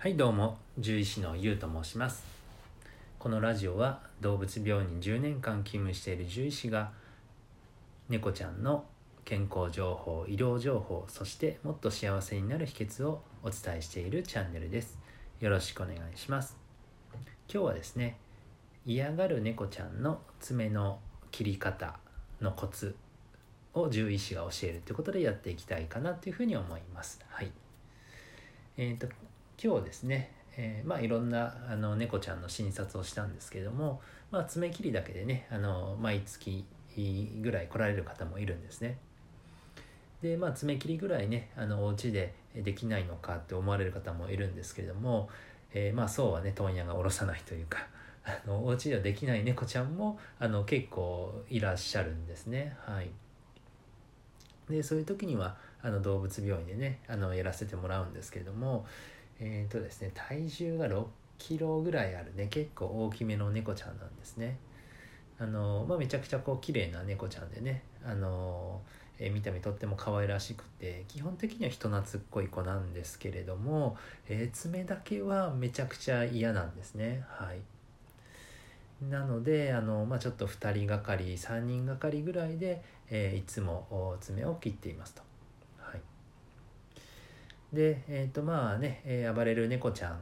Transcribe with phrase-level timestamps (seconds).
[0.00, 2.22] はいどうも獣医師のゆうと申します。
[3.18, 6.92] このラジオは動物病院に10年間勤務している獣医師が
[8.08, 8.84] 猫ちゃんの
[9.24, 15.00] 健康情報医療情報そしてもっと幸せになる秘訣をお伝えしているチャンネルです。
[15.40, 16.56] よろしくお願いします。
[17.52, 18.18] 今日はですね
[18.86, 21.00] 嫌がる猫ちゃんの爪の
[21.32, 21.98] 切り方
[22.40, 22.94] のコツ
[23.74, 27.18] を獣医師が教えるということでやっていきたいかなというふうに思います。
[27.28, 27.50] はい。
[28.76, 29.08] えーと
[29.62, 36.64] 今日ですね、えー、まあいろんなあの猫ちゃんの診察をしたんですけども、まあ、爪切りだけでねあの毎月
[37.42, 38.98] ぐらい来られる方もいるんですね。
[40.22, 45.28] でまあ爪切りぐらいねあのお家でできないのかって思われる方もいるんですけれども、
[45.74, 47.86] えー、まあそうはね問屋が下ろさないというか
[48.24, 53.10] あのお家ではできない猫ちゃんもあの結構いらっしゃるんですねはい
[54.68, 58.86] でそういう時にはあの動物病院でねあのやらせてもらうんですけれども、
[59.40, 61.04] えっ、ー、とですね体重が6
[61.38, 64.58] キロぐらいあるね結構大きめの猫ちゃんなんですね。
[65.40, 68.80] あのまあ、めちゃくちゃこう綺麗な猫ちゃんでねあの、
[69.20, 73.96] えー、見た目とっても可愛らしくて基本的には人懐っこい子なんですけれども、
[74.28, 77.24] えー、爪だけはめちゃくちゃ嫌なんですね。
[77.28, 77.58] はい。
[79.08, 85.27] なのであの、まあ、ちょっと2人がかり3人がかりぐらいで、えー、いつも爪を切っていますと。
[87.72, 90.18] で、えっ、ー、とまあね、えー、暴れる猫ちゃん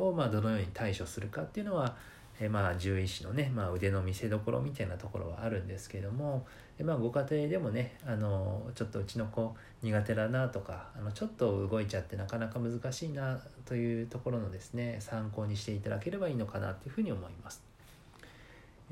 [0.00, 1.96] をまあどのように対処するかっていうのは、
[2.40, 6.46] えー、まあ獣医師のね、まあ、腕の見せ所みたいなところはあるんですけども、
[6.82, 17.62] まあご家庭でもねあのちょっとうちの子苦手だなとかあのちょっと動いちゃってなかなか難しいなというところのですね参考にしていただければいいのかなというふうに思います。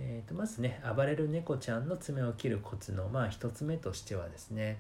[0.01, 4.79] えー、とまずね暴れる猫ちゃんの爪を切るコツのまあ一つ目としてはですね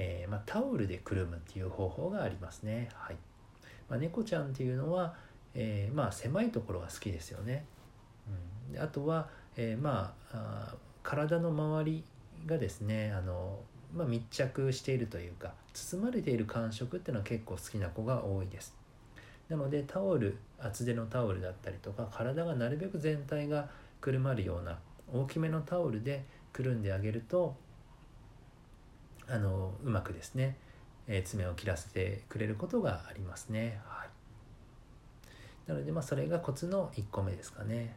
[0.00, 2.88] えー、まあ、タオルでくるむっていう方法がありますね。
[2.94, 3.16] はい
[3.88, 5.14] まあ、猫ちゃんっていうのは、
[5.54, 7.64] えー、まあ、狭いところが好きですよね。
[8.68, 12.04] うん、であとは、えー、まあ体の周り
[12.46, 13.58] がですねあの、
[13.92, 18.76] まあ、密着しているというか包まれている感触っていうのは結構好きな子が多いです。
[19.48, 23.68] なのでタオル厚手のタオルだったりとか体がなるべく全体が
[24.00, 24.78] くるまるような
[25.10, 27.56] 大きめのタオルでくるんであげると
[29.28, 30.56] あのうまくですね、
[31.06, 33.80] えー、爪を切らせてくれることがありますね。
[33.84, 37.96] はい、なのでまあそれがコツの1個目ですかね。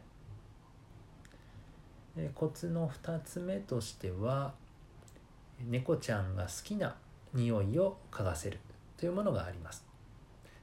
[2.16, 4.52] でコツの2つ目としては
[5.66, 6.96] 猫ちゃんが好きな
[7.32, 8.58] 匂いを嗅がせる
[8.98, 9.84] というものがあります。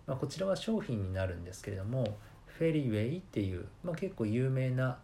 [0.06, 4.98] まあ、こちらは商品になるんですけれどもフェリーウェイっていう、まあ、結構有名な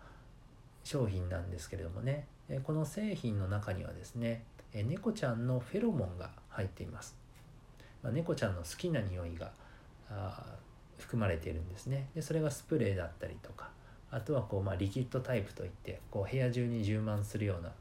[0.84, 2.28] 商品なんですけれどもね
[2.64, 4.44] この製品の中にはですね
[4.78, 7.16] え猫ちゃんのフェロモンが入っています、
[8.04, 9.52] まあ、猫ちゃんの好きな匂いが
[10.10, 10.58] あ
[11.00, 12.08] 含まれているんですね。
[12.16, 13.70] でそれがスプレーだったりとか
[14.12, 17.72] あとはこう、まあ、リキッドタイプといってこう部屋中に充満するような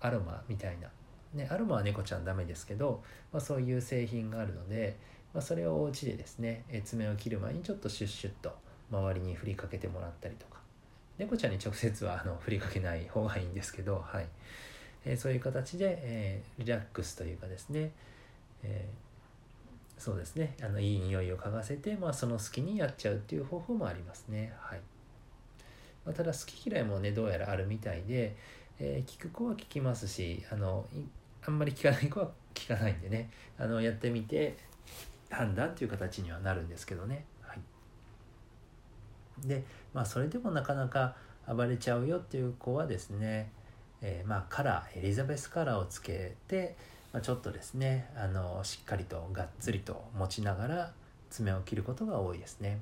[0.00, 0.88] アロマみたいな、
[1.34, 4.96] ね、アロマは猫ちゃんダメですけど、まあ、そういう製品があるので、
[5.34, 8.56] まあ、それをお家でですね爪を切る前にちょっとシュッシュッと
[8.90, 10.58] 周りに振りかけてもらったりとか。
[11.18, 14.26] 猫ちゃんに直接はあの振りかけない方がいいんですけどはい。
[15.04, 17.92] えそういう形で、えリラックスというかですね、
[18.62, 18.88] え
[19.98, 24.54] そうですねあのいい匂いを嗅がせて、まあ、その好きにやっちゃうっていう方法もありますね。
[24.60, 24.80] はい
[26.06, 28.36] まあ、ただ好き嫌いもねどうやらあるみたいで、
[28.78, 30.86] えー、聞く子は聞きますしあの
[31.46, 34.56] あんまり聞かない子は聞かないんでねあのやってみて
[35.30, 37.24] 判断っていう形にはなるんですけどね。
[39.46, 39.62] で
[39.94, 41.14] まあそれでもなかなか
[41.46, 43.50] 暴れちゃうよっていう子はですね
[44.02, 46.76] えー、まあカラーエリザベスカラーをつけて、
[47.12, 50.92] まあ、ちょっとですねあのしっかりとがっつりと持ちながら
[51.30, 52.78] 爪を切ることが多いですね。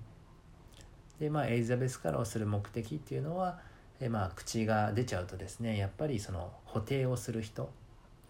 [1.21, 3.59] でまあエリザベスカラーをする目的っていうのは、
[4.01, 7.71] えー、まあ口が出ちゃうとですねやっぱりその補定をする人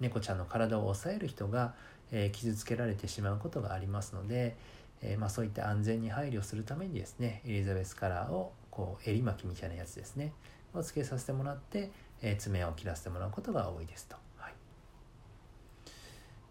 [0.00, 1.74] 猫ちゃんの体を抑える人が、
[2.12, 4.56] えー、傷つけられてしまうことがありますので、
[5.02, 10.32] えー、まあ、そういった安全に配慮するためにですねエリザベスカラーをこう襟巻きみたいなやつですね
[10.74, 11.90] をつけさせてもらって
[12.22, 14.16] えー、爪を切らせてもらうことが多いですと。
[14.38, 14.54] はい、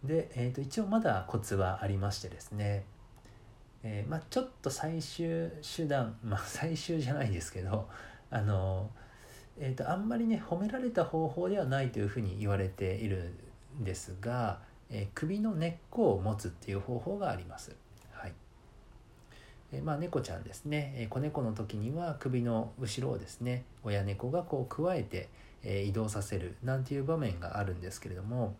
[0.07, 2.85] で、えー、と一応まだコツはありましてですね、
[3.83, 7.88] えー、まあ、ちょっと最終手段 まあ最終じゃないですけど
[8.31, 8.89] あの、
[9.59, 13.31] えーと、あんまりね褒められた方法ではないというふうに言われている
[13.79, 14.59] んですが、
[14.89, 17.75] え首の根っこを持つっていう方法があります。
[18.11, 18.33] はい
[19.71, 25.29] えまあ、猫ちゃんですね、え子猫の時には首の後ろをですね親猫がこうくわえて、
[25.65, 28.56] え移動させるなんていう場面があるんですけれども、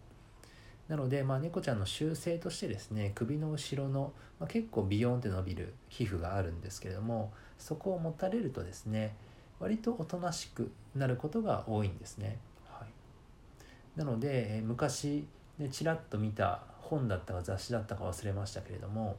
[0.88, 9.16] なので、まあ、猫ちゃんの習性としてですね首の後ろの、まあ、結構ビヨーンって伸びる皮膚があるんですけれどもそこを持たれるとですね
[9.60, 12.38] 割とおとなしくなることが多いんですね。
[12.68, 15.26] はい、なので、え昔、
[15.58, 19.16] ね、ちらっと見た本だったか雑誌だったか忘れましたけれども、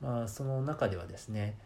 [0.00, 1.56] まあ、その中ではですね、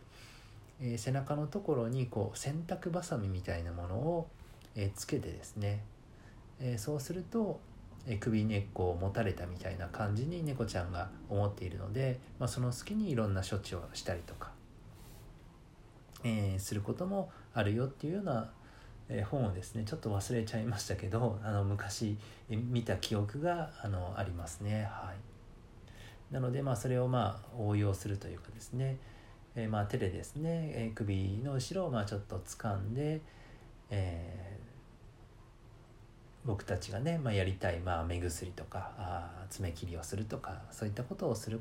[0.80, 4.28] えー、背中のところにこう洗濯ばさみみたいなものを、
[4.74, 5.82] え、つけてですね、
[6.60, 7.60] え、そうすると、
[8.06, 14.52] え首根っこを持たれたみたいな感じに猫ちゃんが思っているので、まあ、その隙にいろんな処置をしたりとか、
[16.24, 18.50] えすることもあるよっていうような、
[19.08, 22.16] え本をですねちょっと忘れちゃいましたけどあの昔
[22.48, 24.84] 見た記憶があのありますね。
[24.84, 25.30] はい
[26.30, 28.98] なのでまあそれをまあ応用するというかですね、
[29.56, 33.20] えー、まあ手でですね、えー、首の後ろをまあちょっと掴んで、
[33.90, 34.59] えー、
[36.50, 41.60] 僕たちがね、まあ、やりたい、まあ、目薬とかあ爪切りをするとかそういったことをする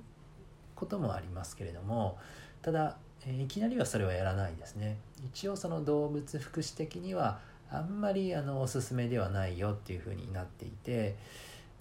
[0.73, 2.17] こともありますけれども
[2.63, 4.97] ただ、えー、いきなりはそれはやらないですね。
[5.23, 7.39] 一応その動物福祉的には
[7.71, 11.15] あんまりあのおすすめではないよっていうふうになっていて、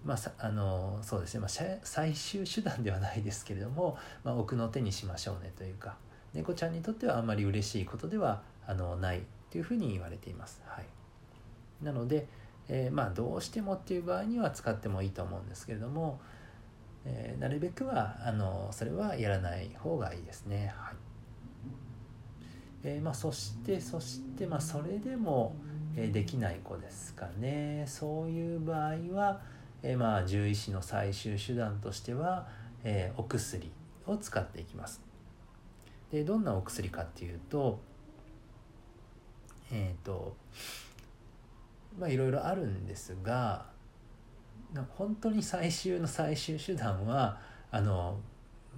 [0.05, 1.49] まあ、あのそうですね、まあ、
[1.83, 5.97] 最終手段ではないですけれども、まあ、奥の手にしましょうねというか
[6.35, 10.61] 猫ちゃんにとってはあんまり嬉しいことではあのないというふうに言われています。
[10.67, 10.85] はい、
[11.83, 12.29] なので、
[12.69, 16.20] えー、まあ、どうしてもっていう場合には使ってもいいと思うんですけれども、
[17.05, 20.73] えー、なるべくはあのそれはやらない方がいいですね。
[20.76, 20.94] はい
[22.85, 25.56] えー、まあ、そしてそして、まあ、それでも、
[25.97, 29.41] えできない子ですかねそういう場合は、
[29.82, 32.47] え、まあ獣医師の最終手段としては、
[32.85, 33.73] え、お薬
[34.06, 35.00] を使っていきます。
[36.12, 37.81] でどんなお薬かっていうと
[39.71, 40.37] えっ、と
[41.99, 43.67] まあいろいろあるんですが
[44.97, 47.39] 本当に最終の最終手段は
[47.71, 48.19] あの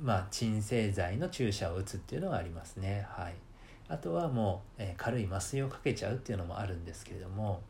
[0.01, 3.07] まあ鎮静剤の注射を打つっていうのがありますね。
[3.11, 3.35] はい。
[3.89, 7.61] あとはもう、えー、軽い麻酔をかけちゃうっていうのもあるんですけれども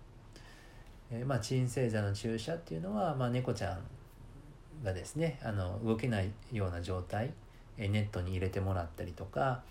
[1.13, 7.33] えー、まあ、鎮静剤の注射っていうのは、まあ、猫ちゃんがですねあの動けないような状態、
[7.77, 9.63] えー、ネットに入れてもらったりとか、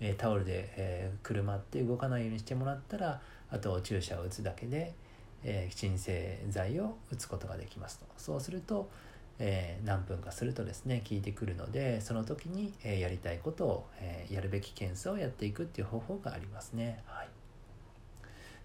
[0.00, 3.20] え、タオルで、えー、くるまって動かないようにしてもらったら
[3.50, 4.94] あと注射を打つだけで、
[5.44, 8.06] えー、鎮静剤を打つことができますと。
[8.16, 8.88] そうすると、
[9.38, 17.02] えー、何分かするとですね効いてくるのでその時に、えー、やりたいことを、え、やるべき検査をやっていくっていう方法がありますね。
[17.06, 17.28] はい。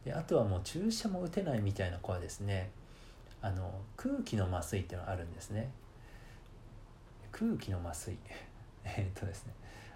[0.06, 2.70] であとはもう注射も打てないみたいな子はですね
[3.42, 5.70] あの空気の麻酔っていうのがあるんですね。
[7.32, 8.18] 空気の麻酔。
[8.86, 9.54] えっとですね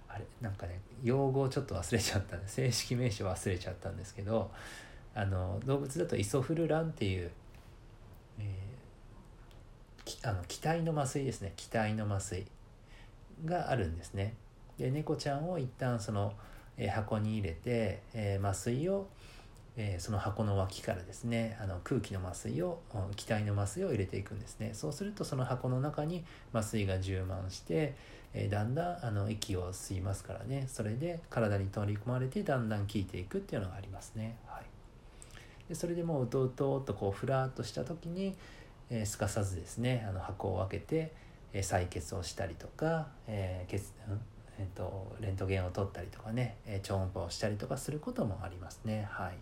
[0.09, 4.51] あれなんかね用語をちょっと忘れちゃったんで正式名称忘れちゃったんですけど
[5.13, 7.31] あの動物だとイソフルランっていう、
[8.39, 11.53] えー、あの気体の麻酔ですね。
[11.55, 12.45] 気体の麻酔
[13.45, 14.35] があるんですね。
[14.77, 16.33] で猫ちゃんを一旦その、
[16.77, 19.07] えー、箱に入れて、えー、麻酔を
[19.77, 22.81] えー、その箱の脇からですねあの空気の麻酔を
[23.15, 24.71] 気体の麻酔を入れていくんですね。
[24.73, 27.95] そうするとその箱の中に麻酔が充満して、
[28.33, 30.65] えー、だんだんあの息を吸いますからね。
[30.67, 34.65] それで体に取り込まれてだんだん効いていくっていうのがありますね、はい、
[35.71, 38.35] でそれでもうとうとうとこうふらっとした時に、
[38.89, 41.13] えー、すかさずですねあの箱を開けて、
[41.53, 43.93] え採血をしたりとか、えー、血
[44.59, 49.37] えーと、レントゲンを取ったりとかね、え超音波をしたりとかすることもありますねはい。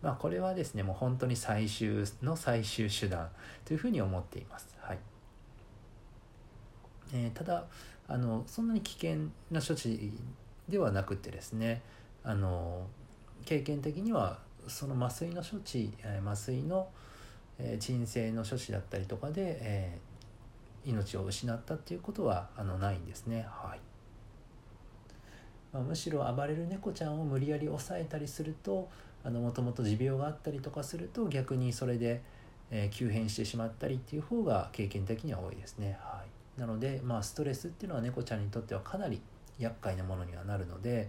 [0.00, 3.28] まあ、これはですねもう本当に最終の最終手段
[3.64, 4.68] というふうに思っています。
[4.80, 4.98] はい
[7.14, 7.64] えー、ただ
[8.06, 9.16] あのそんなに危険
[9.50, 10.12] な処置
[10.68, 11.82] ではなくてですね
[12.22, 12.86] あの
[13.44, 15.92] 経験的にはその麻酔の処置
[16.24, 16.88] 麻酔の、
[17.58, 19.98] え、鎮静の処置だったりとかで、え、
[20.84, 23.46] 命を失ったっていうことはあのないんですね。
[23.48, 23.80] はい
[25.72, 28.90] まあ、むしろ暴れる猫ちゃんを無理やり抑えたりすると
[29.24, 32.20] もともと持病があったりとかすると逆にそれで、
[32.70, 35.96] えー、急変してしまったりっていう方が経験的には多いですね。
[36.00, 36.22] は
[36.58, 39.20] い、なので、まあ、ストレスっていうのは猫ちゃんにとってはかなり
[39.58, 41.08] 厄介なものにはなるので、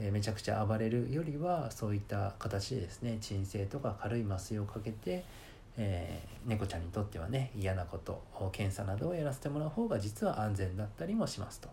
[0.00, 5.24] え、めちゃくちゃ暴れるよりはそういった形でですね鎮静とか軽い麻酔をかけて、
[5.76, 8.22] えー、猫ちゃんにとってはね嫌なこと
[8.52, 11.68] 検査などをやらせてもらう方が実は安全だったりもしますと。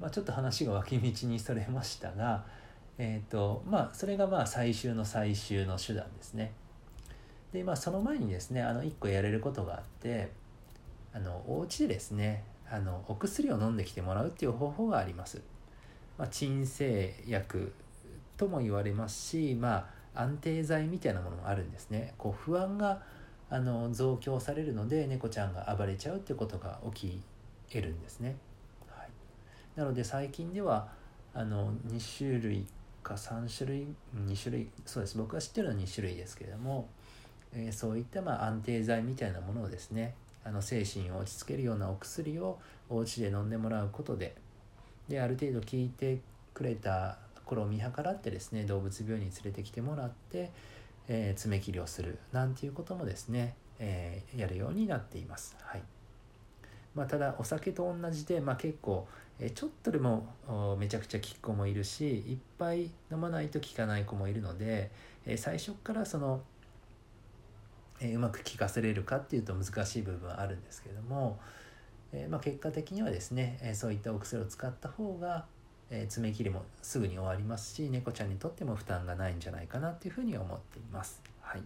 [0.00, 2.44] まあ、ちょっと話が脇道にそれましたが、
[2.98, 6.52] えーとまあ、それがまあ最終の最終の手段ですね。
[7.52, 10.30] でまあその前にですねあの1個やれることがあって
[11.12, 15.40] あのお家でですねあのお薬を飲んできてもらうっていう方法があります。
[16.18, 17.72] まあ、鎮静薬
[18.36, 22.14] とも言われますし、まあ、安定剤みたいなものもあるんですね。
[22.18, 23.00] こう不安が
[23.50, 27.22] あの増強されるので猫ちゃんが暴れちゃうっていうことが起き
[27.70, 28.36] 得るんですね。
[28.88, 29.08] はい、
[29.76, 30.88] なので最近では
[31.32, 32.66] あの2種類
[33.02, 33.86] か3種類
[34.26, 36.88] 2種類そうです僕が知ってるのは2種類ですけれども、
[37.54, 42.58] えー、そういったまあ安定剤みたいなものをですねあの精神を落ち着けるようなお薬を
[42.90, 44.34] お家で飲んでもらうことで
[45.08, 46.20] である程度効いて
[46.54, 50.50] くれた頃を見計らってですね動物病院に連れてきてもらって、
[51.08, 55.56] えー、爪切りをするなんていうこともですね、えー、やるようになっています。
[55.60, 55.82] はい
[56.94, 59.06] まあ、ただお酒と同じで、まあ、結構、
[59.38, 60.26] えちょっとでも
[60.80, 64.90] めちゃくちゃ効く子もいるしいっぱい飲まないと効かない子もいるので、
[65.24, 66.40] え最初からその、
[68.00, 71.38] えうまく効かせれるかっていうと難しい部分はあるんですけども、
[72.12, 75.44] えまあ、結果的にはですね、えそういったお薬を使った方が、
[75.90, 81.22] え爪切りもすぐに終わりますし猫ちゃんにとっても負担がないんじゃないかなっていうふうに思っています。
[81.40, 81.62] はい、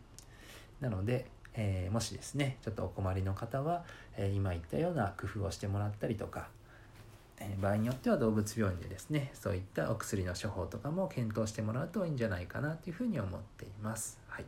[0.80, 3.84] なので、え、もしですねちょっとお困りの方は、
[4.16, 6.48] え、今言ったような工夫をしてもらったりとか、
[7.40, 14.18] え、場合によっては動物病院でですねそういったお薬の処方とかも検討してもらうといいんじゃないかなというふうに思っています。
[14.28, 14.44] はい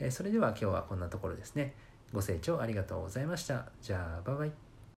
[0.00, 1.74] えそれでは今日はこんなところですね。
[2.12, 3.66] ご清聴ありがとうございました。
[3.82, 4.69] じゃあバイバイ。